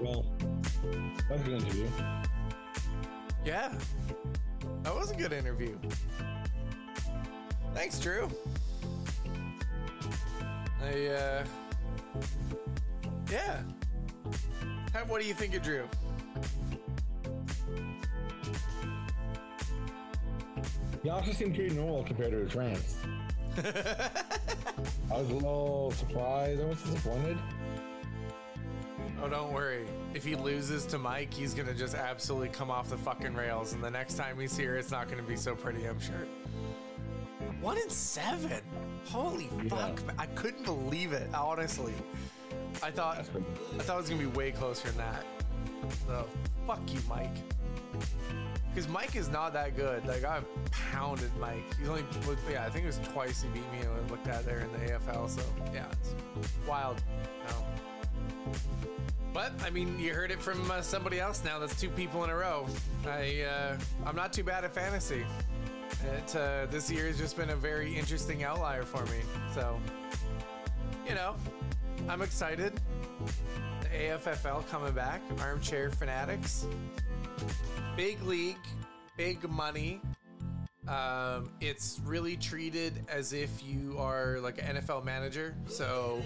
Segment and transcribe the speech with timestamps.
[0.00, 0.24] Well,
[1.28, 1.88] that interview.
[3.44, 3.72] Yeah.
[4.84, 5.76] That was a good interview.
[7.78, 8.28] Thanks, Drew.
[10.82, 11.44] I, uh,
[13.30, 13.60] yeah.
[14.92, 15.84] How, what do you think of Drew?
[21.04, 22.96] He also seemed pretty normal compared to his rants.
[23.58, 24.10] I
[25.12, 26.60] was a little surprised.
[26.60, 27.38] I was disappointed.
[29.22, 29.86] Oh, don't worry.
[30.14, 33.84] If he loses to Mike, he's gonna just absolutely come off the fucking rails, and
[33.84, 36.26] the next time he's here, it's not gonna be so pretty, I'm sure.
[37.60, 38.62] One in seven.
[39.06, 40.04] Holy fuck!
[40.06, 40.16] man.
[40.18, 41.28] I couldn't believe it.
[41.34, 41.94] Honestly,
[42.82, 45.24] I thought I thought it was gonna be way closer than that.
[46.06, 46.28] So
[46.66, 47.34] fuck you, Mike.
[48.72, 50.06] Because Mike is not that good.
[50.06, 51.64] Like I've pounded Mike.
[51.78, 52.04] He's only
[52.50, 54.92] yeah, I think it was twice he beat me I looked at there in the
[54.92, 55.28] AFL.
[55.28, 55.42] So
[55.72, 55.86] yeah,
[56.36, 57.02] it's wild.
[57.48, 58.52] No.
[59.34, 61.58] But I mean, you heard it from uh, somebody else now.
[61.58, 62.66] That's two people in a row.
[63.06, 65.26] I uh, I'm not too bad at fantasy.
[66.04, 69.20] It uh, this year has just been a very interesting outlier for me.
[69.54, 69.78] So
[71.08, 71.34] you know,
[72.08, 72.80] I'm excited.
[73.80, 75.22] The AFFL coming back.
[75.40, 76.66] Armchair Fanatics.
[77.96, 78.56] Big league,
[79.16, 80.00] big money.
[80.88, 85.54] Um, it's really treated as if you are like an NFL manager.
[85.66, 86.22] So,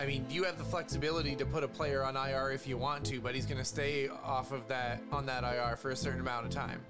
[0.00, 3.04] I mean, you have the flexibility to put a player on IR if you want
[3.06, 6.20] to, but he's going to stay off of that on that IR for a certain
[6.20, 6.80] amount of time.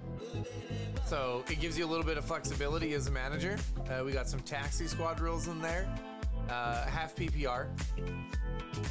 [1.05, 3.57] So it gives you a little bit of flexibility as a manager.
[3.89, 5.87] Uh, we got some taxi squad rules in there,
[6.49, 7.67] uh, half PPR,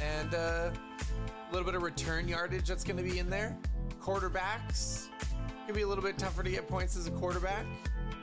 [0.01, 3.57] and uh, a little bit of return yardage that's going to be in there.
[4.01, 5.07] Quarterbacks
[5.65, 7.65] can be a little bit tougher to get points as a quarterback.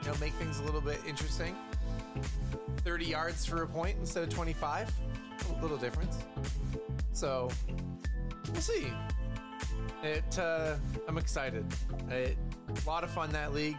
[0.04, 1.56] You know, make things a little bit interesting.
[2.78, 4.92] 30 yards for a point instead of 25.
[5.48, 6.18] A little difference.
[7.12, 7.48] So
[8.52, 8.92] we'll see.
[10.02, 10.38] It.
[10.38, 10.74] Uh,
[11.08, 11.64] I'm excited.
[12.10, 12.36] It,
[12.68, 13.78] a lot of fun that league.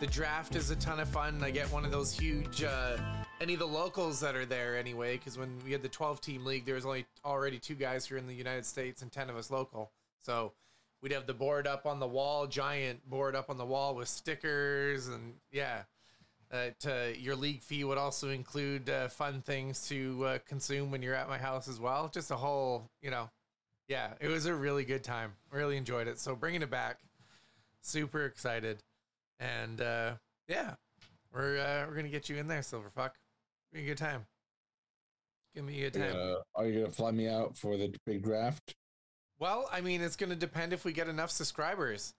[0.00, 1.42] The draft is a ton of fun.
[1.42, 2.62] I get one of those huge.
[2.62, 2.96] Uh,
[3.42, 6.46] any of the locals that are there anyway, because when we had the 12 team
[6.46, 9.36] league, there was only already two guys here in the United States and 10 of
[9.36, 9.90] us local.
[10.22, 10.52] So
[11.02, 14.08] we'd have the board up on the wall, giant board up on the wall with
[14.08, 15.82] stickers, and yeah.
[16.52, 21.02] Uh, to, your league fee would also include uh, fun things to uh, consume when
[21.02, 22.08] you're at my house as well.
[22.08, 23.28] Just a whole, you know,
[23.88, 25.32] yeah, it was a really good time.
[25.50, 26.20] Really enjoyed it.
[26.20, 27.00] So bringing it back,
[27.80, 28.78] super excited,
[29.40, 30.12] and uh,
[30.48, 30.74] yeah,
[31.32, 33.10] we're uh, we're gonna get you in there, Silverfuck.
[33.72, 34.24] Be a good time.
[35.54, 36.36] Give me a time.
[36.54, 38.74] Are you gonna fly me out for the big draft?
[39.38, 42.14] Well, I mean, it's going to depend if we get enough subscribers.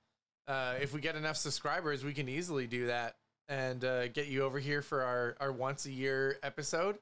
[0.47, 3.15] Uh, if we get enough subscribers, we can easily do that
[3.49, 6.97] and uh, get you over here for our, our once a year episode,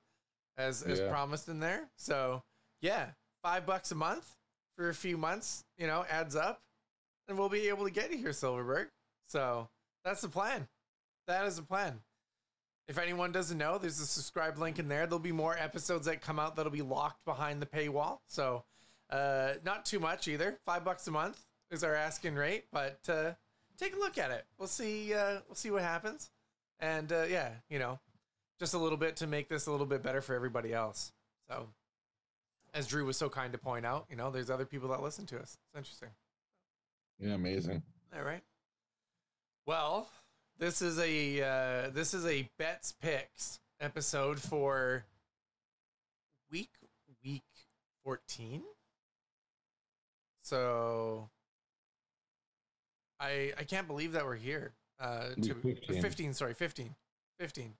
[0.58, 1.10] as as Yeah.
[1.10, 1.90] promised in there.
[1.98, 2.44] So
[2.82, 3.08] yeah,
[3.44, 4.28] five bucks a month
[4.78, 6.62] for a few months, you know, adds up,
[7.28, 8.88] and we'll be able to get you here, Silverberg.
[9.28, 9.70] So
[10.04, 10.68] that's the plan.
[11.28, 12.00] That is the plan.
[12.88, 15.08] If anyone doesn't know, there's a subscribe link in there.
[15.08, 18.20] There'll be more episodes that come out that'll be locked behind the paywall.
[18.28, 18.64] So
[19.16, 20.60] uh, not too much either.
[20.66, 21.40] Five bucks a month
[21.72, 23.32] is our asking rate, but uh,
[23.78, 24.46] take a look at it.
[24.58, 25.14] We'll see.
[25.14, 26.30] Uh, we'll see what happens,
[26.80, 28.00] and uh, yeah, you know,
[28.60, 31.12] just a little bit to make this a little bit better for everybody else.
[31.50, 31.70] So,
[32.74, 35.26] as Drew was so kind to point out, you know, there's other people that listen
[35.28, 35.58] to us.
[35.68, 36.10] It's interesting.
[37.20, 37.82] Yeah, amazing.
[38.16, 38.44] All right.
[39.66, 40.10] Well,
[40.58, 45.06] this is a uh, this is a bets picks episode for
[46.52, 46.72] week
[47.24, 47.44] week
[48.04, 48.62] fourteen.
[50.46, 51.28] So
[53.20, 54.74] I I can't believe that we're here.
[55.00, 56.02] Uh, to 15.
[56.02, 56.34] 15.
[56.34, 56.96] sorry, 15.
[57.40, 57.74] 15.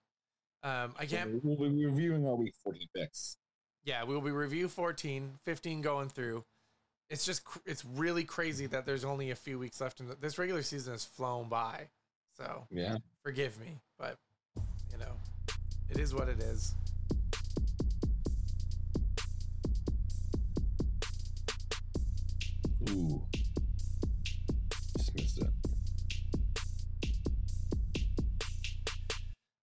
[0.62, 1.42] Um, I can't.
[1.44, 3.36] we'll be reviewing our week 40 picks.
[3.84, 6.44] Yeah, we'll be review 14, 15 going through.
[7.08, 10.16] It's just cr- it's really crazy that there's only a few weeks left in the,
[10.16, 11.86] this regular season has flown by.
[12.36, 12.98] So Yeah.
[13.22, 14.18] forgive me, but
[14.92, 15.12] you know,
[15.88, 16.74] it is what it is.
[22.90, 23.22] Ooh.
[24.96, 25.50] Just missed it.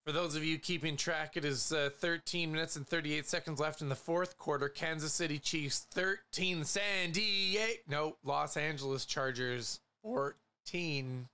[0.05, 3.81] For those of you keeping track, it is uh, 13 minutes and 38 seconds left
[3.81, 4.67] in the fourth quarter.
[4.67, 11.29] Kansas City Chiefs 13, San Diego, no, Los Angeles Chargers 14.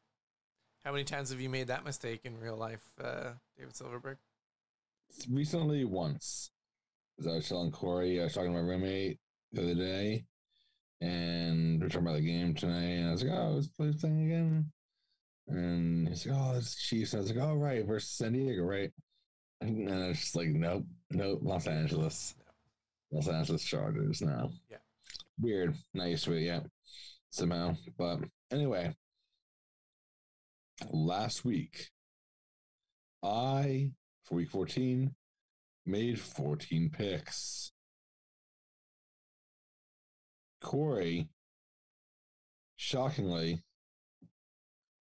[0.86, 4.18] How many times have you made that mistake in real life, uh, David Silverberg?
[5.30, 6.52] Recently, once.
[7.26, 9.18] I was telling Corey, I was talking to my roommate
[9.52, 10.26] the other day,
[11.02, 13.88] and we are talking about the game tonight, and I was like, oh, let's play
[13.88, 14.72] this thing again.
[15.48, 17.14] And he's like, oh, it's Chiefs.
[17.14, 18.92] And I was like, oh, right, versus San Diego, right?
[19.62, 22.36] And I was just like, nope, nope, Los Angeles.
[23.12, 24.52] Los Angeles Chargers now.
[24.70, 24.78] Yeah.
[25.40, 25.76] Weird.
[25.94, 26.66] Not used to it yet,
[27.32, 27.76] somehow.
[27.98, 28.20] But
[28.52, 28.94] anyway,
[30.92, 31.90] last week,
[33.24, 33.92] I,
[34.26, 35.16] for week 14,
[35.86, 37.72] made 14 picks.
[40.62, 41.30] Corey,
[42.76, 43.64] shockingly,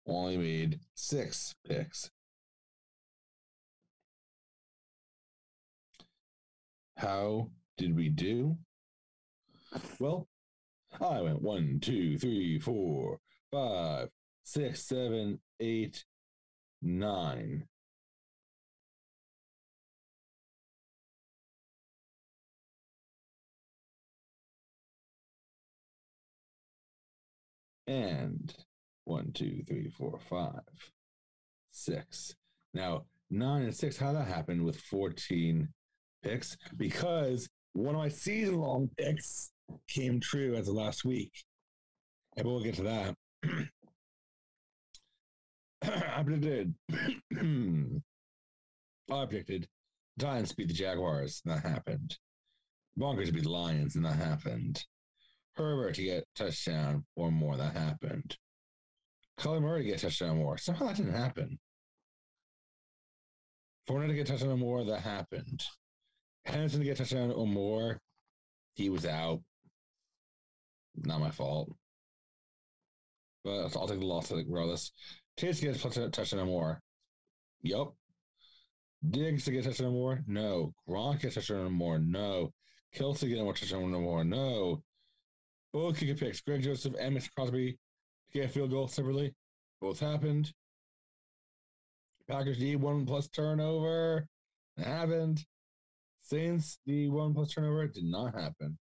[0.06, 2.10] only made six picks.
[6.96, 8.56] How did we do?
[9.98, 10.28] Well,
[11.00, 13.18] I went one, two, three, four,
[13.50, 14.10] five,
[14.44, 16.04] six, seven, eight,
[16.80, 17.66] nine.
[27.86, 28.54] And
[29.04, 30.62] one, two, three, four, five,
[31.70, 32.34] six.
[32.72, 35.68] Now, nine and six, how that happened with 14
[36.22, 36.56] picks?
[36.76, 39.52] Because one of my season long picks
[39.88, 41.32] came true as of last week.
[42.36, 43.14] And we'll get to that.
[45.82, 46.74] I predicted.
[49.10, 49.68] I predicted
[50.18, 52.16] Giants beat the Jaguars, and that happened.
[52.96, 54.84] Broncos beat the Lions, and that happened.
[55.56, 58.36] Herbert to get touchdown or more, that happened.
[59.38, 60.58] Kyler Murray to get touchdown or more.
[60.58, 61.58] Somehow that didn't happen.
[63.88, 65.62] Fournette to get touchdown or more, that happened.
[66.44, 68.00] Henderson to get touchdown or more,
[68.74, 69.40] he was out.
[70.96, 71.70] Not my fault.
[73.44, 74.92] But I'll take the loss regardless.
[75.38, 76.80] Chase gets touchdown or more.
[77.62, 77.94] Yup.
[79.08, 80.24] Diggs to get touchdown or more?
[80.26, 80.72] No.
[80.88, 81.98] Gronk gets touchdown or more?
[81.98, 82.52] No.
[82.96, 84.24] Kelce get more touchdown or more?
[84.24, 84.82] No.
[85.74, 86.40] Both kicker picks.
[86.40, 87.34] Greg Joseph and Mr.
[87.34, 87.76] Crosby
[88.32, 89.34] get a field goal separately.
[89.80, 90.52] Both happened.
[92.28, 94.28] Packers D one plus turnover.
[94.78, 95.44] It happened.
[96.22, 98.78] Saints the one plus turnover did not happen.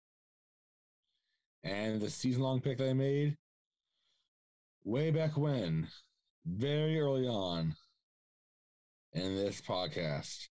[1.63, 3.37] And the season long pick that I made
[4.83, 5.87] way back when,
[6.45, 7.77] very early on
[9.13, 10.49] in this podcast,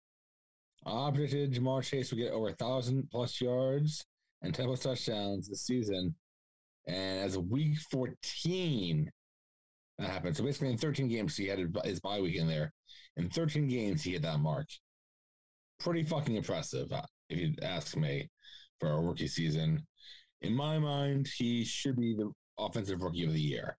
[0.83, 4.03] I predicted Ja'Marr Chase would get over a thousand plus yards
[4.41, 6.15] and 10 plus touchdowns this season.
[6.88, 9.09] And as of week 14,
[10.00, 10.35] that happened.
[10.35, 12.74] So basically, in 13 games, he had his bye week in there.
[13.18, 14.68] In 13 games, he hit that mark.
[15.80, 18.30] Pretty fucking impressive, uh, if you ask me,
[18.80, 19.85] for a rookie season.
[20.41, 23.77] In my mind, he should be the offensive rookie of the year.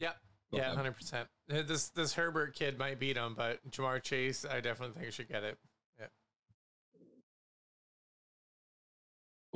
[0.00, 0.16] Yep.
[0.52, 1.28] Yeah, hundred percent.
[1.48, 5.42] This this Herbert kid might beat him, but Ja'Marr Chase, I definitely think should get
[5.42, 5.58] it.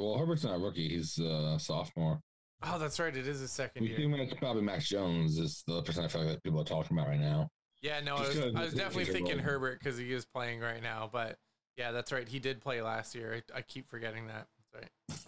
[0.02, 2.20] Well, Herbert's not a rookie; he's a sophomore.
[2.64, 3.14] Oh, that's right.
[3.16, 3.96] It is a second year.
[3.98, 7.20] It's probably Mac Jones is the person I feel like people are talking about right
[7.20, 7.48] now.
[7.82, 11.10] Yeah, no, I was, I was definitely thinking Herbert because he is playing right now.
[11.12, 11.36] But
[11.76, 12.28] yeah, that's right.
[12.28, 13.42] He did play last year.
[13.54, 14.46] I, I keep forgetting that.
[14.72, 15.20] That's right.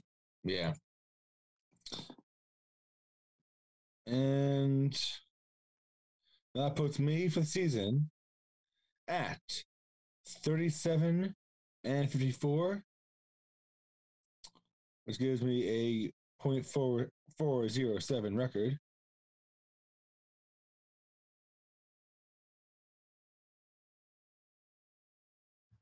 [0.44, 0.72] Yeah.
[4.06, 4.96] And
[6.54, 8.10] that puts me for the season
[9.08, 9.64] at
[10.26, 11.34] 37
[11.84, 12.82] and 54,
[15.04, 18.78] which gives me a 0.407 record.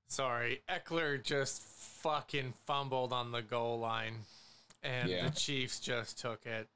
[0.09, 4.17] Sorry, Ekeler just fucking fumbled on the goal line,
[4.83, 5.27] and yeah.
[5.27, 6.69] the Chiefs just took it.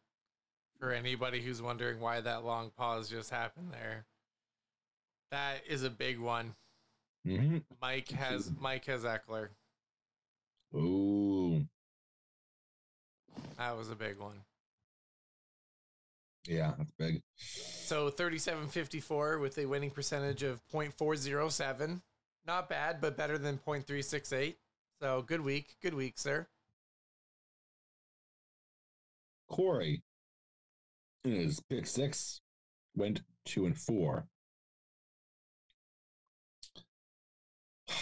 [0.79, 4.05] For anybody who's wondering why that long pause just happened there,
[5.31, 6.55] that is a big one.
[7.27, 7.59] Mm-hmm.
[7.83, 9.49] Mike has Mike has Ekeler.
[10.75, 11.16] Ooh,
[13.59, 14.43] that was a big one.
[16.47, 17.23] Yeah, that's big.
[17.37, 22.01] So 3754 with a winning percentage of 0.407.
[22.47, 24.55] Not bad, but better than 0.368.
[25.01, 25.77] So good week.
[25.83, 26.47] Good week, sir.
[29.49, 30.03] Corey,
[31.25, 32.41] in his pick six,
[32.97, 34.27] went two and four.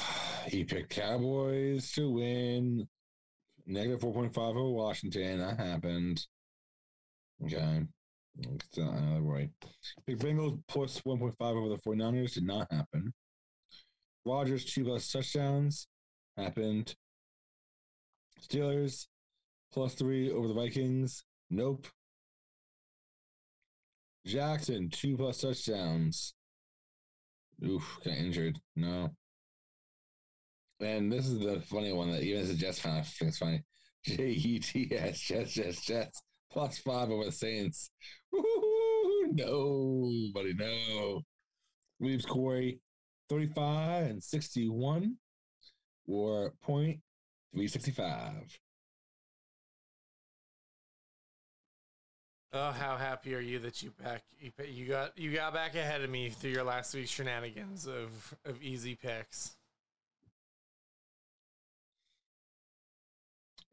[0.46, 2.86] He picked Cowboys to win.
[3.66, 5.38] Negative 4.5 over Washington.
[5.38, 6.26] That happened.
[7.44, 7.82] Okay.
[8.76, 9.50] Another way.
[10.06, 12.34] Pick Bengals plus 1.5 over the 49ers.
[12.34, 13.12] Did not happen.
[14.26, 15.86] Rodgers two plus touchdowns
[16.36, 16.94] happened.
[18.40, 19.06] Steelers
[19.72, 21.24] plus three over the Vikings.
[21.50, 21.86] Nope.
[24.26, 26.34] Jackson, two plus touchdowns.
[27.64, 28.58] Oof, got injured.
[28.74, 29.10] No.
[30.80, 33.38] And this is the funny one that even as a Jets fan, I think it's
[33.38, 33.62] funny.
[34.04, 37.90] J E T S, Jets, Jets, Jets, plus five over the Saints.
[38.32, 41.22] No, buddy, no.
[42.00, 42.80] Leaves Corey
[43.28, 45.16] 35 and 61
[46.06, 47.00] or point
[47.52, 48.58] 365.
[52.56, 56.02] Oh, how happy are you that you back you, you got you got back ahead
[56.02, 59.56] of me through your last week's shenanigans of of easy picks.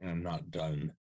[0.01, 0.93] And I'm not done.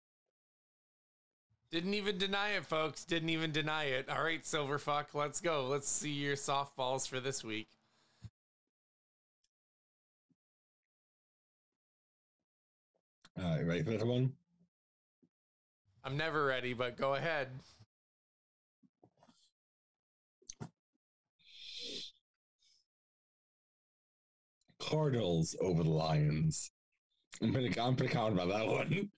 [1.71, 3.05] Didn't even deny it, folks.
[3.05, 4.09] Didn't even deny it.
[4.09, 5.67] All right, Silverfuck, let's go.
[5.67, 7.67] Let's see your softballs for this week.
[13.37, 14.33] All right, ready for this one?
[16.03, 17.47] I'm never ready, but go ahead.
[24.79, 26.71] Cardinals over the Lions.
[27.41, 29.09] I'm pretty, I'm pretty confident about that one.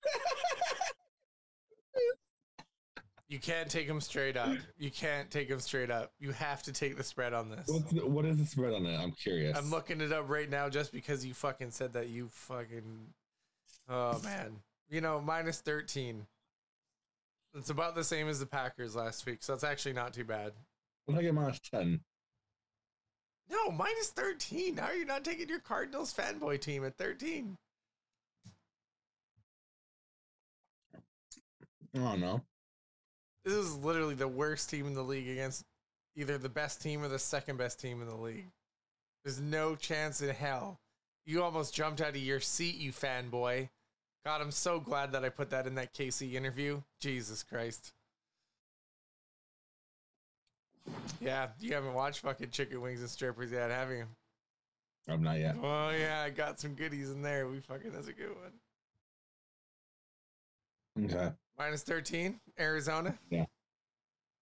[3.32, 4.58] You can't take them straight up.
[4.78, 6.12] You can't take them straight up.
[6.20, 7.66] You have to take the spread on this.
[7.66, 9.00] What's the, what is the spread on it?
[9.00, 9.58] I'm curious.
[9.58, 13.08] I'm looking it up right now just because you fucking said that you fucking.
[13.88, 14.58] Oh man,
[14.90, 16.28] you know minus thirteen.
[17.56, 20.52] It's about the same as the Packers last week, so it's actually not too bad.
[21.06, 22.02] What I get minus 10?
[23.50, 24.76] No, minus thirteen.
[24.76, 27.58] How are you not taking your Cardinals fanboy team at thirteen?
[31.96, 32.42] Oh, I don't know.
[33.44, 35.66] This is literally the worst team in the league against
[36.16, 38.52] either the best team or the second best team in the league.
[39.24, 40.80] There's no chance in hell.
[41.26, 43.70] You almost jumped out of your seat, you fanboy.
[44.26, 46.82] God, I'm so glad that I put that in that KC interview.
[47.00, 47.94] Jesus Christ.
[51.20, 54.06] Yeah, you haven't watched fucking chicken wings and strippers yet, have you?
[55.08, 55.56] I'm not yet.
[55.62, 57.48] Oh yeah, I got some goodies in there.
[57.48, 58.36] We fucking that's a good
[60.96, 61.06] one.
[61.06, 61.32] Okay.
[61.62, 63.20] Minus 13, Arizona.
[63.30, 63.46] Yeah.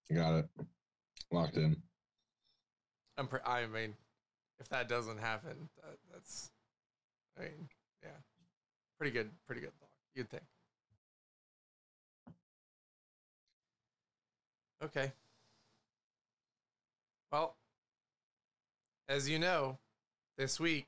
[0.10, 0.50] Got it.
[1.30, 1.76] Locked in.
[3.18, 3.94] I'm pre- I mean,
[4.62, 6.50] if that doesn't happen, that, that's,
[7.38, 7.68] I mean,
[8.02, 8.12] yeah,
[8.98, 9.92] pretty good, pretty good lock.
[10.16, 10.44] You'd think.
[14.82, 15.12] Okay.
[17.34, 17.58] Well,
[19.10, 19.78] as you know,
[20.38, 20.88] this week,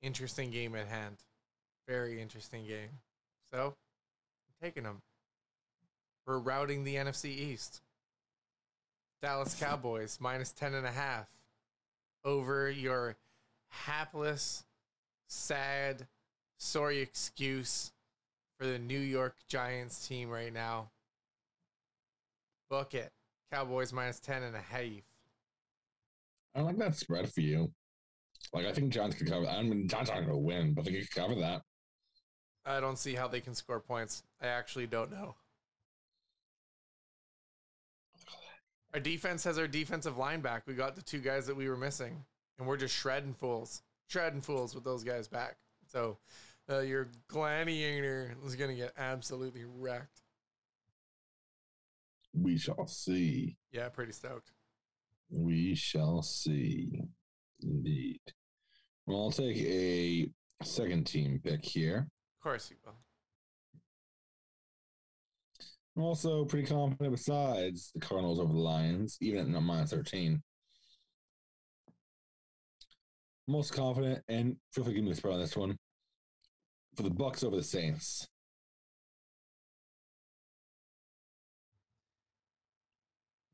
[0.00, 1.18] interesting game at hand.
[1.86, 2.88] Very interesting game.
[3.52, 3.76] So,
[4.62, 5.02] taking them.
[6.26, 7.80] We're routing the NFC East.
[9.20, 11.26] Dallas Cowboys minus 10 and a half
[12.24, 13.16] over your
[13.68, 14.64] hapless,
[15.28, 16.06] sad,
[16.58, 17.92] sorry excuse
[18.58, 20.90] for the New York Giants team right now.
[22.70, 23.12] Book it.
[23.52, 25.02] Cowboys minus 10 and a half.
[26.54, 27.70] I like that spread for you.
[28.52, 29.46] Like, I think Giants could cover.
[29.46, 31.62] I mean, Giants aren't going to win, but they could cover that.
[32.64, 34.22] I don't see how they can score points.
[34.40, 35.34] I actually don't know.
[38.94, 40.64] Our defense has our defensive line back.
[40.66, 42.24] We got the two guys that we were missing,
[42.58, 45.56] and we're just shredding fools, shredding fools with those guys back.
[45.86, 46.18] So,
[46.70, 50.20] uh, your gladiator is going to get absolutely wrecked.
[52.34, 53.56] We shall see.
[53.72, 54.52] Yeah, pretty stoked.
[55.30, 57.00] We shall see.
[57.62, 58.20] Indeed.
[59.06, 60.30] Well, I'll take a
[60.62, 62.08] second team pick here.
[62.42, 62.94] Of course you will.
[65.96, 70.42] I'm also pretty confident besides the Cardinals over the Lions, even at minus 13.
[73.46, 75.76] Most confident, and feel free to give me the spread on this one.
[76.96, 78.26] For the Bucks over the Saints.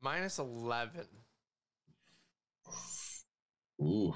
[0.01, 1.05] Minus 11.
[3.83, 4.15] Ooh.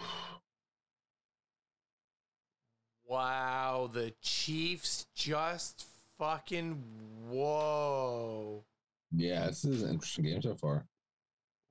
[3.13, 5.85] Wow, the Chiefs just
[6.17, 6.83] fucking
[7.29, 8.63] whoa.
[9.11, 10.87] Yeah, this is an interesting game so far.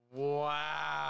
[0.08, 1.08] Wow.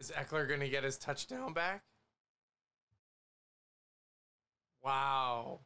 [0.00, 1.84] Is Ekeler going to get his touchdown back?
[4.82, 5.60] Wow.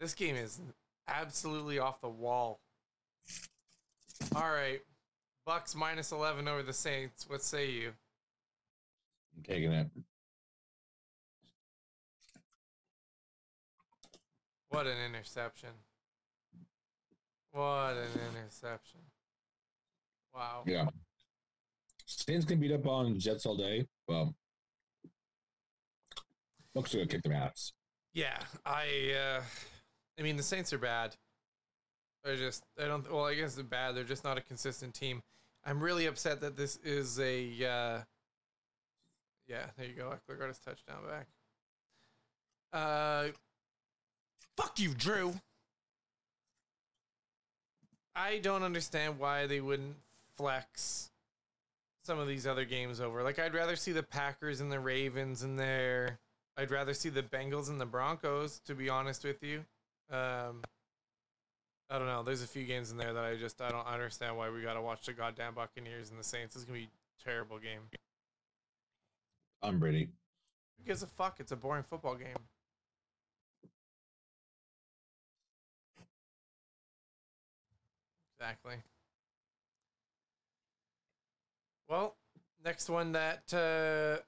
[0.00, 0.58] This game is
[1.06, 2.60] absolutely off the wall.
[4.34, 4.80] All right.
[5.48, 7.24] Bucks minus 11 over the Saints.
[7.26, 7.92] What say you?
[9.34, 9.86] I'm taking it.
[14.68, 15.70] What an interception.
[17.52, 19.00] What an interception.
[20.34, 20.64] Wow.
[20.66, 20.88] Yeah.
[22.04, 23.86] Saints can beat up on Jets all day.
[24.06, 24.34] Well,
[26.74, 27.72] Bucks are going to kick their ass.
[28.12, 28.36] Yeah,
[28.66, 29.14] I.
[29.18, 29.40] Uh,
[30.18, 31.16] I mean, the Saints are bad.
[32.22, 32.64] They're just.
[32.78, 33.10] I don't.
[33.10, 33.94] Well, I guess they're bad.
[33.94, 35.22] They're just not a consistent team.
[35.68, 37.46] I'm really upset that this is a.
[37.46, 38.00] Uh,
[39.46, 40.10] yeah, there you go.
[40.10, 41.26] Ekeler got his touchdown back.
[42.72, 43.32] Uh,
[44.56, 45.34] fuck you, Drew.
[48.16, 49.96] I don't understand why they wouldn't
[50.38, 51.10] flex
[52.02, 53.22] some of these other games over.
[53.22, 56.18] Like, I'd rather see the Packers and the Ravens in there.
[56.56, 59.64] I'd rather see the Bengals and the Broncos, to be honest with you.
[60.10, 60.62] Um,
[61.90, 62.22] I don't know.
[62.22, 64.74] There's a few games in there that I just I don't understand why we got
[64.74, 66.54] to watch the goddamn Buccaneers and the Saints.
[66.54, 67.80] It's gonna be a terrible game.
[69.62, 70.08] I'm ready.
[70.78, 71.40] Who gives a fuck?
[71.40, 72.36] It's a boring football game.
[78.38, 78.76] Exactly.
[81.88, 82.16] Well,
[82.64, 84.22] next one that uh,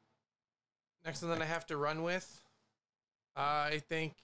[1.05, 2.43] next one that I have to run with,
[3.37, 4.15] Uh, I think,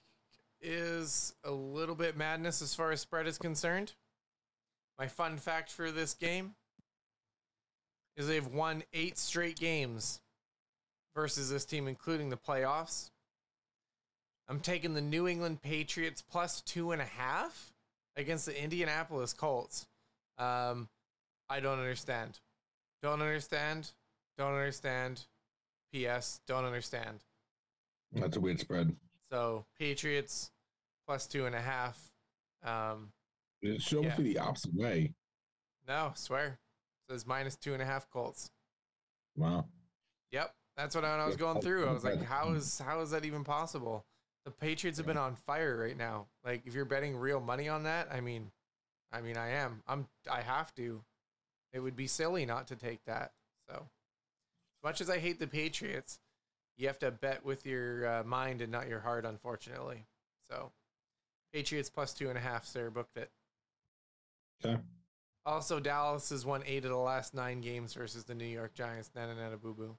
[0.61, 3.93] is a little bit madness as far as spread is concerned.
[4.97, 6.55] My fun fact for this game
[8.15, 10.21] is they've won eight straight games
[11.15, 13.11] versus this team, including the playoffs.
[14.49, 17.73] I'm taking the New England Patriots plus two and a half
[18.15, 19.87] against the Indianapolis Colts.
[20.37, 20.87] Um,
[21.49, 22.39] I don't understand.
[23.03, 23.91] Don't understand.
[24.37, 25.25] Don't understand.
[25.91, 26.41] P.S.
[26.47, 27.19] Don't understand.
[28.13, 28.95] That's a weird spread.
[29.31, 30.51] So Patriots
[31.05, 32.11] plus two and a half.
[32.63, 33.11] Um,
[33.63, 34.15] almost Yeah.
[34.15, 35.13] be the opposite way.
[35.87, 36.59] no, swear.
[37.07, 38.51] It says minus two and a half Colts.
[39.35, 39.67] Wow.
[40.31, 41.87] Yep, that's what I, I was going through.
[41.87, 44.05] I was like, how is how is that even possible?
[44.45, 46.27] The Patriots have been on fire right now.
[46.43, 48.51] Like, if you're betting real money on that, I mean,
[49.11, 49.83] I mean, I am.
[49.87, 50.07] I'm.
[50.29, 51.03] I have to.
[51.73, 53.31] It would be silly not to take that.
[53.69, 56.19] So, as much as I hate the Patriots,
[56.77, 60.05] you have to bet with your uh, mind and not your heart, unfortunately.
[60.49, 60.71] So,
[61.51, 62.89] Patriots plus two and a half, sir.
[62.89, 63.31] Booked it.
[64.63, 64.79] Okay.
[65.45, 69.09] Also, Dallas has won eight of the last nine games versus the New York Giants.
[69.15, 69.97] Nana nana boo boo.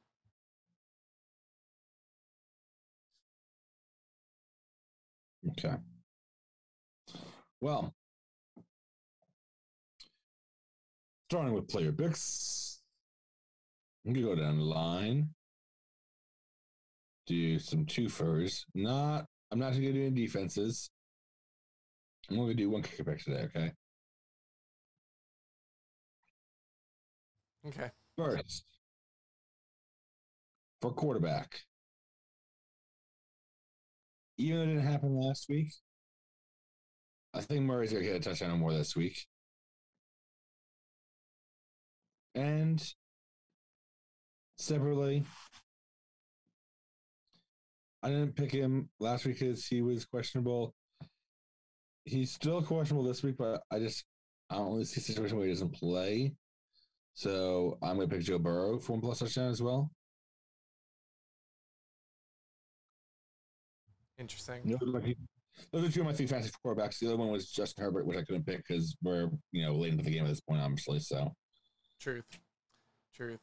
[5.51, 5.77] Okay.
[7.61, 7.95] Well,
[11.31, 12.79] starting with player picks,
[14.07, 15.31] I'm gonna go down the line.
[17.29, 18.65] Do some twofers.
[18.75, 20.91] Not, I'm not gonna do any defenses.
[22.31, 23.45] I'm gonna do one kicker pick today.
[23.55, 23.73] Okay.
[27.67, 27.91] Okay.
[28.17, 28.65] First,
[30.81, 31.61] for quarterback,
[34.39, 35.73] even though it didn't happen last week,
[37.35, 39.27] I think Murray's going to get a touchdown or more this week.
[42.35, 42.83] And
[44.57, 45.25] separately,
[48.03, 50.75] I didn't pick him last week because he was questionable.
[52.05, 54.05] He's still questionable this week, but I just
[54.51, 56.35] I don't really see a situation where he doesn't play.
[57.15, 59.91] So I'm going to pick Joe Burrow for one plus touchdown as well.
[64.19, 64.61] Interesting.
[64.65, 65.17] No, like,
[65.73, 66.99] those are two of my three fantasy quarterbacks.
[66.99, 69.93] The other one was Justin Herbert, which I couldn't pick because we're you know late
[69.93, 71.01] into the game at this point, obviously.
[71.01, 71.33] So
[72.01, 72.25] Truth.
[73.15, 73.41] Truth.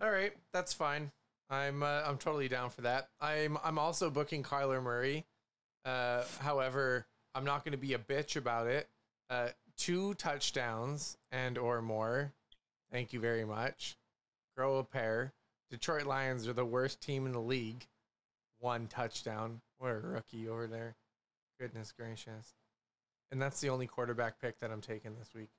[0.00, 1.10] All right, that's fine.
[1.50, 3.08] I'm uh, I'm totally down for that.
[3.20, 5.24] I'm I'm also booking Kyler Murray.
[5.84, 8.88] Uh, however, I'm not going to be a bitch about it.
[9.30, 12.32] Uh, two touchdowns and or more.
[12.90, 13.96] Thank you very much.
[14.56, 15.32] Grow a pair.
[15.70, 17.86] Detroit Lions are the worst team in the league.
[18.58, 19.60] One touchdown.
[19.78, 20.96] What a rookie over there.
[21.60, 22.54] Goodness gracious.
[23.30, 25.50] And that's the only quarterback pick that I'm taking this week.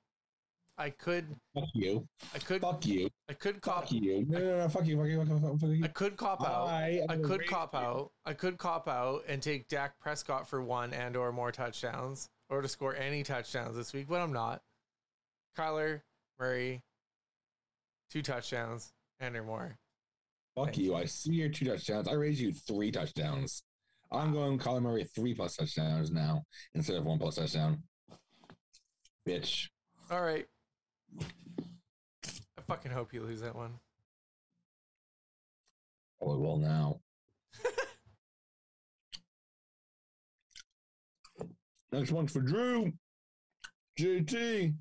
[0.80, 4.24] I could fuck you, I could fuck you, I could cop fuck you.
[4.26, 5.58] No, no, no, fuck you, fuck you, fuck you, fuck you.
[5.58, 5.84] Fuck you.
[5.84, 6.68] I could cop out.
[6.68, 7.78] I, I could cop you.
[7.80, 8.12] out.
[8.24, 12.62] I could cop out and take Dak Prescott for one and or more touchdowns or
[12.62, 14.62] to score any touchdowns this week, but I'm not.
[15.54, 16.00] Kyler
[16.38, 16.82] Murray,
[18.10, 19.76] two touchdowns and or more.
[20.56, 20.94] Fuck Thank you.
[20.94, 22.08] I see your two touchdowns.
[22.08, 23.64] I raised you three touchdowns.
[24.10, 27.82] I'm going Colin Murray three plus touchdowns now instead of one plus touchdown.
[29.28, 29.68] Bitch.
[30.10, 30.46] All right.
[31.18, 33.74] I fucking hope you lose that one.
[36.20, 37.00] Oh well now.
[41.92, 42.92] Next one's for Drew.
[43.98, 44.74] JT.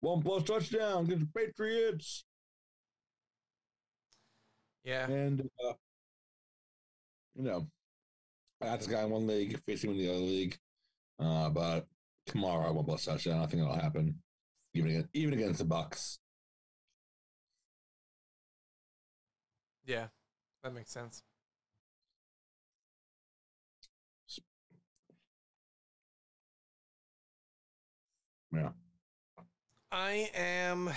[0.00, 2.24] One plus touchdown against the Patriots.
[4.84, 5.08] Yeah.
[5.08, 5.74] And, uh,
[7.36, 7.68] you know,
[8.60, 10.58] I got this guy in one league, facing him in the other league.
[11.20, 11.86] Uh, but
[12.26, 13.40] tomorrow I won't plus touchdown.
[13.40, 14.20] I think it'll happen
[14.74, 16.18] even even against the Bucks.
[19.84, 20.06] Yeah,
[20.62, 21.22] that makes sense.
[28.52, 28.70] Yeah.
[29.90, 30.90] I am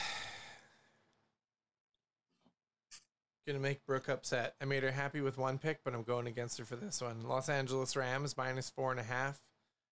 [3.48, 4.56] gonna make Brooke upset.
[4.62, 7.24] I made her happy with one pick, but I'm going against her for this one.
[7.24, 9.40] Los Angeles Rams minus four and a half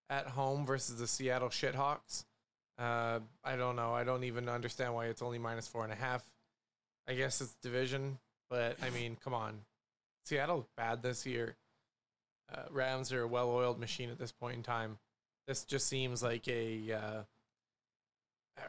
[0.09, 2.25] at home versus the Seattle Shithawks.
[2.77, 3.93] Uh, I don't know.
[3.93, 6.23] I don't even understand why it's only minus four and a half.
[7.07, 8.17] I guess it's division,
[8.49, 9.59] but I mean, come on.
[10.25, 11.55] Seattle's bad this year.
[12.53, 14.97] Uh, Rams are a well-oiled machine at this point in time.
[15.47, 17.21] This just seems like a uh,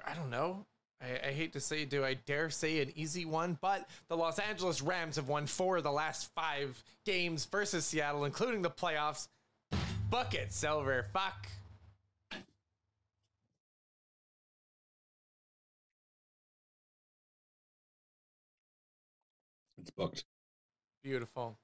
[0.07, 0.65] I don't know.
[1.01, 3.59] I, I hate to say, do I dare say an easy one?
[3.61, 8.25] But the Los Angeles Rams have won four of the last five games versus Seattle,
[8.25, 9.29] including the playoffs.
[10.11, 11.49] Bucket Silver, fuck.
[19.85, 20.25] It's booked.
[21.03, 21.59] Beautiful.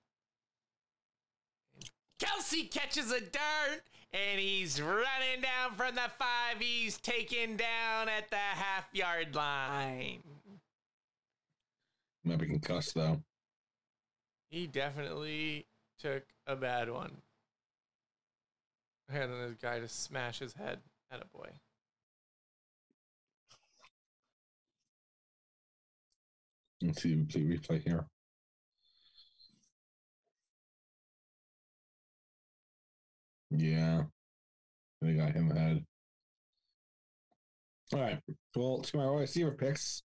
[2.22, 3.80] Kelce catches a dart
[4.12, 6.58] and he's running down from the five.
[6.58, 10.22] He's taken down at the half yard line.
[12.22, 13.22] Might be concussed though.
[14.50, 15.64] He definitely
[15.98, 17.22] took a bad one.
[19.08, 20.80] And then the guy just smash his head
[21.10, 21.48] at a boy.
[26.82, 28.06] Let's see the replay here.
[33.50, 34.04] Yeah.
[35.02, 35.84] They got him ahead.
[37.92, 38.20] All right.
[38.54, 40.02] Well, to my receiver picks.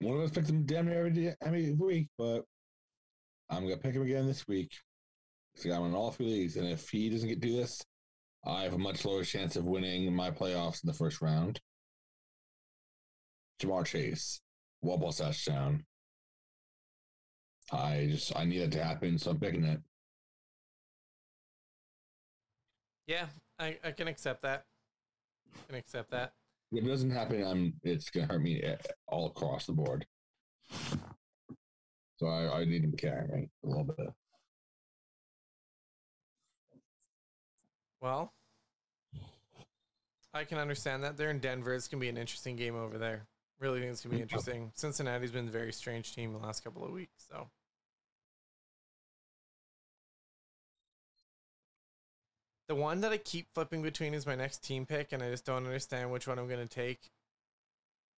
[0.00, 2.42] One of us picked him damn near every, day, every week, but
[3.48, 4.70] I'm gonna pick him again this week.
[5.56, 7.82] So I'm in all three leagues, and if he doesn't get do this,
[8.44, 11.60] I have a much lower chance of winning my playoffs in the first round.
[13.60, 14.40] Ja'Marr Chase,
[14.86, 15.84] wobble touchdown.
[17.72, 19.80] I just I need it to happen, so I'm picking it.
[23.06, 23.26] Yeah,
[23.58, 24.64] I, I can accept that.
[25.54, 26.32] I can accept that.
[26.72, 28.62] If it doesn't happen, I'm it's gonna hurt me
[29.08, 30.06] all across the board.
[32.18, 34.08] So I, I need him carrying me a little bit.
[38.00, 38.32] Well,
[40.32, 41.16] I can understand that.
[41.16, 41.74] They're in Denver.
[41.74, 43.26] It's going to be an interesting game over there.
[43.58, 44.70] Really think it's going to be interesting.
[44.74, 47.26] Cincinnati's been a very strange team the last couple of weeks.
[47.30, 47.48] So,
[52.68, 55.46] the one that I keep flipping between is my next team pick, and I just
[55.46, 57.10] don't understand which one I'm going to take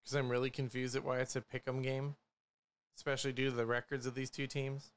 [0.03, 2.15] because I'm really confused at why it's a pick 'em game,
[2.95, 4.91] especially due to the records of these two teams.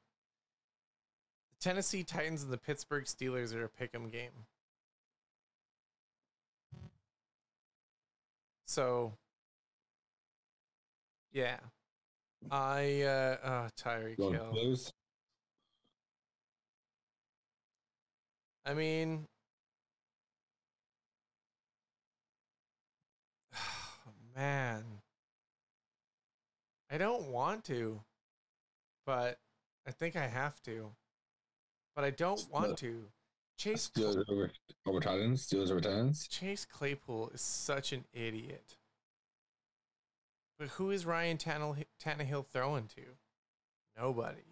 [1.51, 4.47] The Tennessee Titans and the Pittsburgh Steelers are a pick 'em game.
[8.67, 9.19] So,
[11.33, 11.57] yeah,
[12.51, 14.77] I uh, uh Tyreek Hill.
[18.65, 19.27] I mean,
[24.37, 24.85] man,
[26.91, 28.01] I don't want to,
[29.07, 29.39] but
[29.87, 30.91] I think I have to.
[31.97, 33.05] But I don't want to.
[33.59, 34.51] Chase Steelers over
[34.87, 35.47] over Titans.
[35.47, 36.27] Steelers over Titans.
[36.29, 38.77] Chase Claypool is such an idiot.
[40.61, 43.01] But who is Ryan Tannehill, Tannehill throwing to?
[43.99, 44.43] Nobody.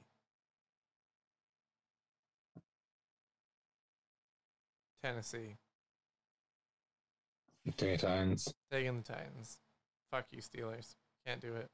[5.04, 5.58] Tennessee.
[7.76, 8.54] Taking Titans.
[8.72, 9.58] Taking the Titans.
[10.10, 10.94] Fuck you, Steelers.
[11.26, 11.68] Can't do it.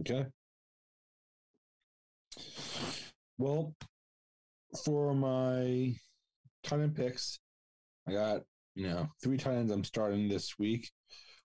[0.00, 0.26] Okay.
[3.38, 3.76] Well,
[4.84, 5.94] for my
[6.64, 7.38] tight end picks,
[8.08, 8.42] I got
[8.78, 10.88] you know three tight ends I'm starting this week.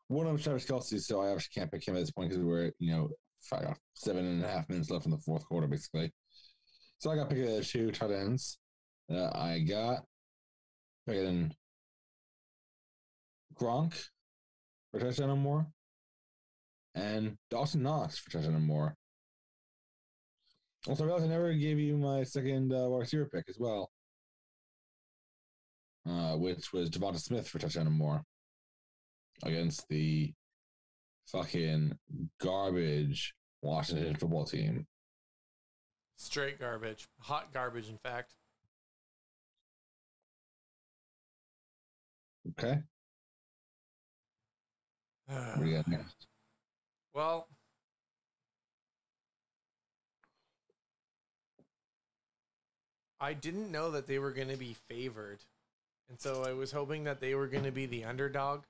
[0.08, 2.43] One of them Travis Kelce, so I obviously can't pick him at this point because
[2.43, 3.10] we're you know
[3.41, 6.13] five, seven and a half minutes left in the fourth quarter, basically.
[7.00, 8.60] So I got picked the two tight ends.
[9.12, 10.04] Uh, I got
[11.08, 11.52] picking
[13.60, 13.93] Gronk
[14.91, 15.65] for touchdown or more,
[16.93, 18.96] and Dawson Knox for touchdown or more.
[20.88, 23.89] Also, I realized I never gave you my second uh, wide receiver pick as well,
[26.07, 28.23] uh, which was Devonta Smith for touchdown or more
[29.43, 30.33] against the
[31.27, 31.97] fucking
[32.39, 34.87] garbage Washington football team.
[36.17, 37.07] Straight garbage.
[37.19, 38.33] Hot garbage, in fact.
[42.59, 42.81] Okay,
[45.27, 46.27] what do you got next?
[47.13, 47.47] well,
[53.19, 55.39] I didn't know that they were going to be favored.
[56.09, 58.63] And so I was hoping that they were going to be the underdog.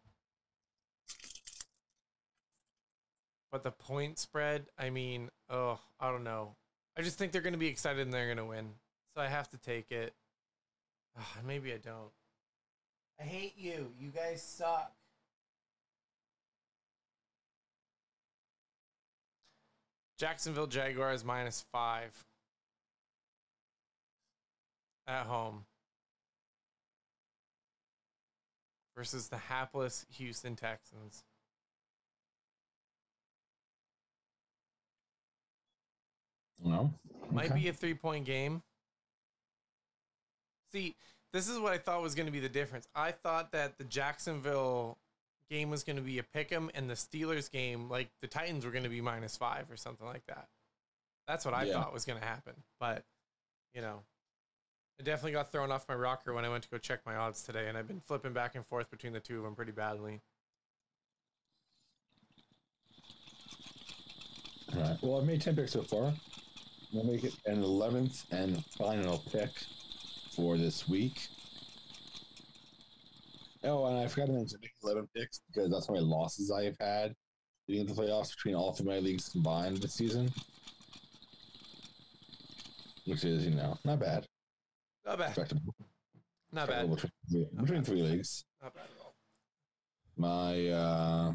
[3.51, 6.55] But the point spread, I mean, oh, I don't know.
[6.97, 8.69] I just think they're going to be excited and they're going to win.
[9.15, 10.13] So I have to take it.
[11.17, 12.11] Ah, maybe I don't.
[13.19, 13.91] I hate you.
[13.99, 14.91] You guys suck.
[20.17, 22.11] Jacksonville Jaguars minus five
[25.07, 25.65] at home
[28.95, 31.23] versus the hapless Houston Texans.
[36.63, 36.93] No.
[37.31, 38.61] Might be a three point game.
[40.71, 40.95] See,
[41.33, 42.87] this is what I thought was going to be the difference.
[42.95, 44.97] I thought that the Jacksonville
[45.49, 48.65] game was going to be a pick 'em, and the Steelers game, like the Titans,
[48.65, 50.47] were going to be minus five or something like that.
[51.27, 51.73] That's what I Yeah.
[51.73, 52.63] thought was going to happen.
[52.79, 53.03] But,
[53.73, 54.03] you know,
[54.99, 57.41] I definitely got thrown off my rocker when I went to go check my odds
[57.43, 60.21] today, and I've been flipping back and forth between the two of them pretty badly.
[64.75, 64.97] All right.
[65.01, 66.13] Well, I've made 10 picks so far.
[66.93, 69.49] We'll make it an 11th and final pick
[70.35, 71.27] for this week.
[73.63, 76.65] Oh, and I forgot to mention make 11 picks because that's how many losses I
[76.65, 77.15] have had
[77.67, 80.31] into the playoffs between all three of my leagues combined this season.
[83.05, 84.27] Which is, you know, not bad.
[85.05, 85.27] Not bad.
[85.29, 85.75] Respectable.
[86.51, 86.89] Not bad.
[86.89, 88.45] Between, three- between three leagues.
[88.61, 89.15] Not bad at all.
[90.15, 91.33] My uh,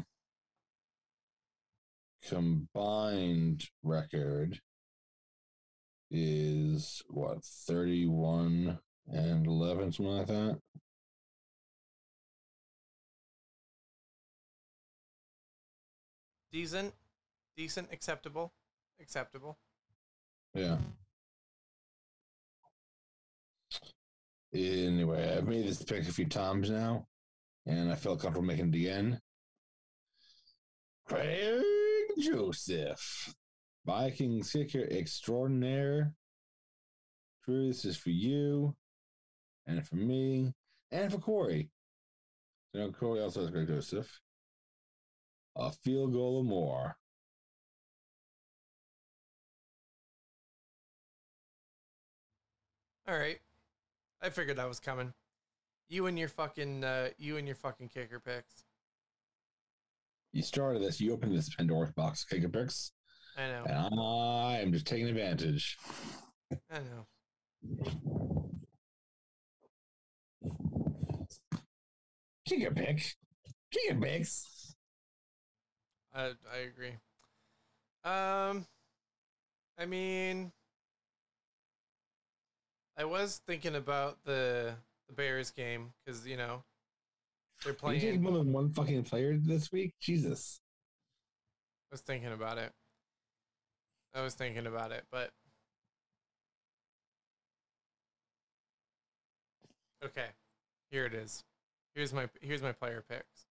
[2.27, 4.59] combined record
[6.11, 10.59] is what 31 and 11 something like that
[16.51, 16.93] Decent.
[17.55, 17.89] Decent.
[17.91, 18.53] Acceptable.
[18.99, 19.57] Acceptable.
[20.53, 20.77] yeah
[24.53, 27.05] anyway i've made this pick a few times now
[27.65, 29.19] and i felt comfortable making it again.
[31.05, 31.61] Greg
[32.19, 33.33] joseph
[33.85, 36.13] vikings kicker extraordinaire.
[37.45, 38.75] Drew this is for you
[39.65, 40.53] and for me
[40.91, 41.69] and for corey.
[42.73, 44.19] You know corey also has greg joseph.
[45.55, 46.95] A field goal or more.
[53.07, 53.39] All right.
[54.21, 55.13] I figured that was coming.
[55.87, 58.63] You and your fucking uh you and your fucking kicker picks.
[60.31, 62.91] you started this you opened this pandora's box of kicker picks
[63.37, 63.63] I know.
[63.65, 65.77] and i am just taking advantage
[66.71, 67.05] I know.
[72.45, 73.15] Kicker picks.
[73.71, 74.75] Kicker picks.
[76.13, 76.93] I I agree.
[78.03, 78.65] Um
[79.77, 80.51] I mean
[82.99, 84.75] I was thinking about the
[85.07, 86.63] the Bears game cuz you know
[87.63, 89.93] they're Are you playing more than one fucking player this week?
[90.01, 90.59] Jesus.
[91.89, 92.73] I was thinking about it.
[94.13, 95.31] I was thinking about it, but
[100.03, 100.27] okay,
[100.91, 101.45] here it is.
[101.95, 103.45] Here's my here's my player picks.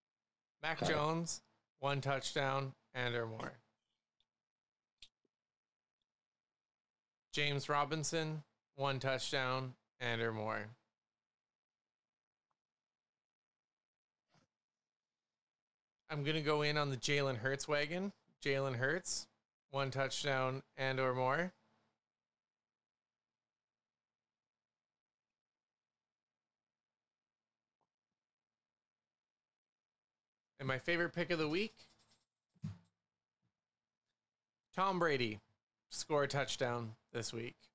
[0.63, 0.93] Mac Okay.
[0.93, 1.41] Jones,
[1.81, 3.53] one touchdown and or more.
[7.33, 8.43] James Robinson,
[8.79, 10.69] one touchdown and or more.
[16.09, 18.13] I'm gonna go in on the Jalen Hurts wagon.
[18.43, 19.27] Jalen Hurts,
[19.73, 21.53] one touchdown and or more.
[30.61, 31.75] And my favorite pick of the week
[34.73, 35.41] Tom Brady,
[35.91, 37.68] score a touchdown this week.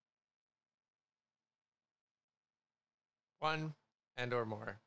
[3.43, 3.73] One
[4.15, 4.79] and or more.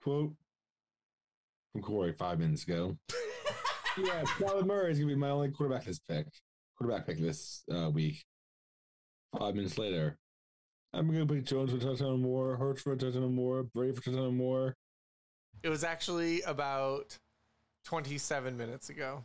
[0.00, 0.34] Quote
[1.72, 2.96] from Corey five minutes ago.
[3.98, 6.28] yeah, Kyler Murray is gonna be my only quarterback this pick.
[6.76, 8.22] Quarterback pick this uh, week.
[9.36, 10.16] Five minutes later.
[10.94, 13.64] I'm gonna pick Jones for a touchdown or more, Hurts for a touchdown or more,
[13.64, 14.76] Brady for a touchdown or more.
[15.64, 17.18] It was actually about
[17.86, 19.24] 27 minutes ago.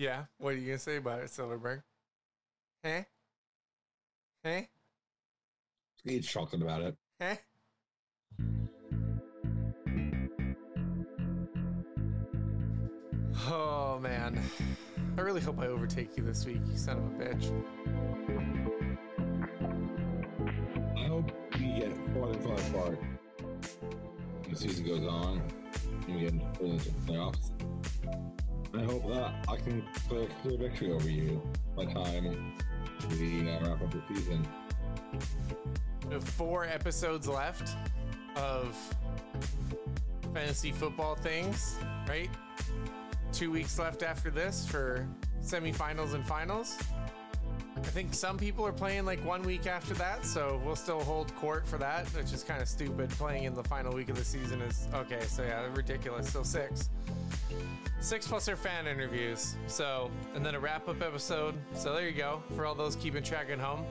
[0.00, 1.82] Yeah, what are you gonna say about it, Silverberg?
[2.82, 3.02] Huh?
[4.42, 4.62] Huh?
[6.02, 6.96] He's chocolate about it.
[7.20, 7.36] Huh?
[13.50, 14.40] Oh man.
[15.18, 17.52] I really hope I overtake you this week, you son of a bitch.
[20.96, 22.98] I hope we get farther and farther apart.
[24.40, 25.42] When the season goes on,
[26.08, 27.50] we get into the playoffs.
[28.72, 31.42] I hope that I can clear clear victory over you
[31.76, 32.54] by time
[33.10, 34.46] we uh, wrap up the season.
[36.06, 37.76] We have four episodes left
[38.36, 38.76] of
[40.32, 41.76] fantasy football things,
[42.08, 42.30] right?
[43.32, 45.06] two weeks left after this for
[45.42, 46.76] semifinals and finals.
[47.82, 51.34] I think some people are playing like one week after that, so we'll still hold
[51.36, 53.10] court for that, which is kind of stupid.
[53.10, 56.30] Playing in the final week of the season is okay, so yeah, ridiculous.
[56.30, 56.90] So six.
[58.00, 59.56] Six plus our fan interviews.
[59.66, 61.54] So, and then a wrap up episode.
[61.74, 63.84] So there you go for all those keeping track at home.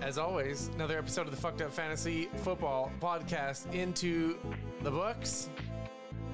[0.00, 4.36] As always, another episode of the Fucked Up Fantasy Football podcast into
[4.82, 5.48] the books.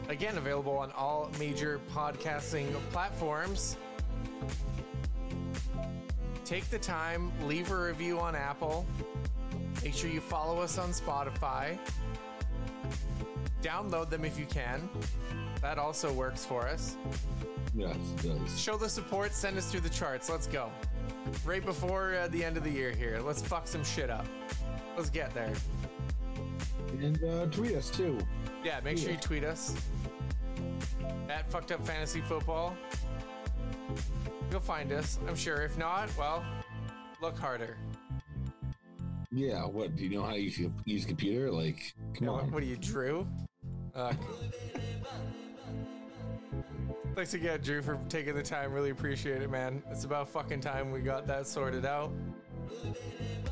[0.08, 3.76] Again, available on all major podcasting platforms.
[6.44, 8.86] Take the time, leave a review on Apple.
[9.84, 11.78] Make sure you follow us on Spotify.
[13.62, 14.88] Download them if you can.
[15.60, 16.96] That also works for us.
[17.74, 18.60] Yes, it does.
[18.60, 20.30] Show the support, send us through the charts.
[20.30, 20.70] Let's go.
[21.44, 23.20] Right before uh, the end of the year here.
[23.22, 24.26] Let's fuck some shit up.
[24.96, 25.52] Let's get there.
[26.92, 28.18] And uh, tweet us too.
[28.64, 29.74] Yeah, make sure you tweet us
[31.28, 32.76] at fucked up fantasy football.
[34.50, 35.62] You'll find us, I'm sure.
[35.62, 36.44] If not, well,
[37.20, 37.76] look harder.
[39.30, 39.94] Yeah, what?
[39.94, 41.50] Do you know how you use, use a computer?
[41.50, 42.50] Like, come Yeah, on.
[42.50, 43.26] what are you, Drew?
[43.94, 44.14] Uh,
[47.14, 48.72] thanks again, Drew, for taking the time.
[48.72, 49.82] Really appreciate it, man.
[49.90, 52.10] It's about fucking time we got that sorted out.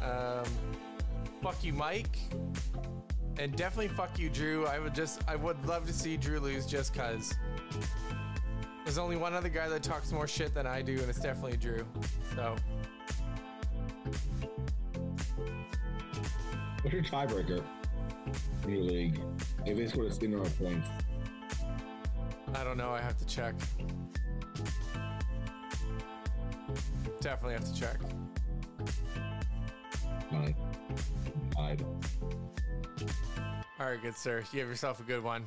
[0.02, 0.44] Um,
[1.42, 2.18] fuck you, Mike.
[3.38, 4.66] And definitely fuck you, Drew.
[4.66, 7.34] I would just, I would love to see Drew lose just cause.
[8.86, 11.56] There's only one other guy that talks more shit than I do, and it's definitely
[11.56, 11.84] Drew.
[12.36, 12.54] So,
[16.82, 17.64] What's your tiebreaker
[18.62, 19.20] in your league?
[19.66, 20.88] If they scored a of points.
[22.54, 22.92] I don't know.
[22.92, 23.56] I have to check.
[27.20, 27.98] Definitely have to check.
[33.80, 34.44] All right, good sir.
[34.52, 35.42] You have yourself a good one.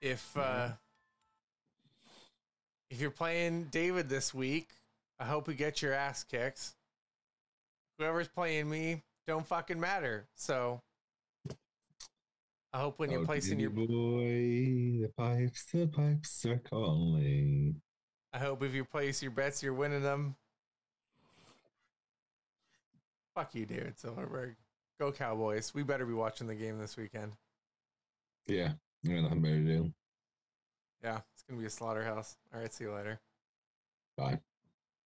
[0.00, 0.70] If uh
[2.90, 4.68] if you're playing David this week,
[5.18, 6.72] I hope you get your ass kicked.
[7.98, 10.26] Whoever's playing me, don't fucking matter.
[10.34, 10.80] So
[12.72, 17.80] I hope when you're Oh, placing your boy, the pipes, the pipes are calling.
[18.32, 20.36] I hope if you place your bets, you're winning them.
[23.34, 24.54] Fuck you, David Silverberg.
[24.98, 25.74] Go Cowboys.
[25.74, 27.32] We better be watching the game this weekend.
[28.46, 28.72] Yeah,
[29.04, 29.92] I got nothing better to do.
[31.02, 32.36] Yeah, it's gonna be a slaughterhouse.
[32.52, 33.20] All right, see you later.
[34.16, 34.40] Bye.